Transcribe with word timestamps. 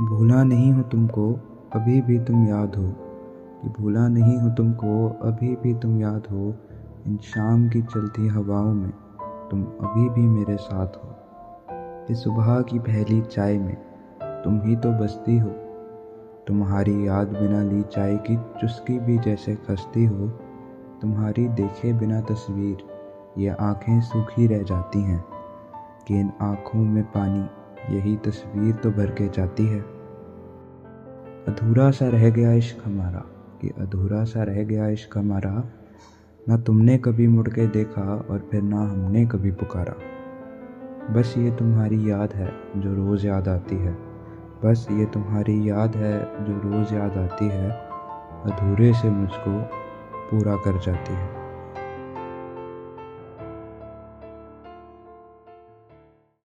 भूला 0.00 0.44
नहीं 0.44 0.72
हो 0.72 0.82
तुमको, 0.82 1.32
अभी 1.72 2.00
भी 2.00 2.18
तुम 2.18 2.48
याद 2.48 2.76
हो। 2.76 2.92
कि 3.62 3.68
भूला 3.68 4.08
नहीं 4.08 4.38
हो 4.38 4.48
तुमको, 4.48 5.08
अभी 5.08 5.56
भी 5.56 5.74
तुम 5.74 6.00
याद 6.00 6.22
हो। 6.30 6.54
इन 7.06 7.16
शाम 7.16 7.68
की 7.68 7.82
चलती 7.82 8.28
हवाओं 8.28 8.74
में 8.74 8.92
तुम 9.50 9.62
अभी 9.62 10.08
भी 10.08 10.28
मेरे 10.28 10.56
साथ 10.56 10.86
हो। 10.86 11.14
इस 12.10 12.24
सुबह 12.24 12.60
की 12.60 12.78
पहली 12.78 13.20
चाय 13.20 13.58
में 13.58 13.76
तुम 14.22 14.60
ही 14.62 14.76
तो 14.76 14.90
बसती 14.92 15.38
हो। 15.38 15.48
तुम्हारी 16.46 17.08
याद 17.08 17.28
बिना 17.28 17.62
ली 17.62 17.82
चाय 17.82 18.16
की 18.16 18.36
चुस्की 18.36 18.98
भी 18.98 19.18
जैसे 19.18 19.54
खसती 19.54 20.04
हो। 20.04 20.28
तुम्हारी 21.02 21.48
देखे 21.48 21.92
बिना 21.92 22.20
तस्वीर, 22.20 22.78
ये 23.38 23.48
आँखें 23.48 24.00
सूखी 24.00 24.46
रह 24.46 24.62
जाती 24.62 25.02
हैं। 25.02 25.24
कि 26.08 26.20
इन 26.20 26.32
आँखों 26.40 26.80
में 26.80 27.04
पानी 27.04 27.61
यही 27.90 28.16
तस्वीर 28.16 28.74
तो 28.74 28.90
भर 28.90 29.06
के 29.06 29.28
जाती 29.28 29.66
है। 29.66 29.80
अधूरा 31.48 31.90
सा 31.90 32.08
रह 32.08 32.30
गया 32.30 32.52
इश्क 32.52 32.76
हमारा 32.86 33.24
कि 33.60 33.68
अधूरा 33.68 34.24
सा 34.24 34.42
रह 34.42 34.64
गया 34.64 34.88
इश्क 34.88 35.18
हमारा। 35.18 35.64
ना 36.48 36.56
तुमने 36.56 36.98
कभी 36.98 37.26
मुड़ 37.28 37.48
के 37.48 37.66
देखा 37.66 38.26
और 38.30 38.48
फिर 38.50 38.62
ना 38.62 38.80
हमने 38.80 39.26
कभी 39.26 39.50
पुकारा। 39.50 39.94
बस 41.12 41.34
ये 41.38 41.50
तुम्हारी 41.50 42.10
याद 42.10 42.32
है 42.32 42.52
जो 42.76 42.94
रोज़ 42.94 43.26
याद 43.26 43.48
आती 43.48 43.76
है। 43.76 43.98
बस 44.64 44.86
ये 44.90 45.06
तुम्हारी 45.06 45.70
याद 45.70 45.96
है 45.96 46.44
जो 46.44 46.52
रोज़ 46.52 46.94
याद 46.94 47.18
आती 47.18 47.48
है। 47.48 47.70
अधूरे 48.44 48.92
से 48.92 49.10
मुझको 49.10 49.62
पूरा 50.30 50.56
कर 50.56 50.80
जाती 50.80 51.14
है। 51.14 51.41